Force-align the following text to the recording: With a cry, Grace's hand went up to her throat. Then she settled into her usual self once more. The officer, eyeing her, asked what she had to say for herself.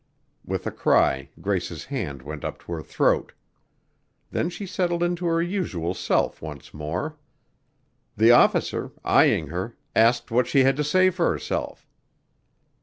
With 0.43 0.65
a 0.65 0.71
cry, 0.71 1.29
Grace's 1.41 1.85
hand 1.85 2.23
went 2.23 2.43
up 2.43 2.57
to 2.61 2.71
her 2.71 2.81
throat. 2.81 3.33
Then 4.31 4.49
she 4.49 4.65
settled 4.65 5.03
into 5.03 5.27
her 5.27 5.43
usual 5.43 5.93
self 5.93 6.41
once 6.41 6.73
more. 6.73 7.17
The 8.17 8.31
officer, 8.31 8.89
eyeing 9.05 9.49
her, 9.49 9.75
asked 9.95 10.31
what 10.31 10.47
she 10.47 10.63
had 10.63 10.75
to 10.77 10.83
say 10.83 11.11
for 11.11 11.31
herself. 11.31 11.85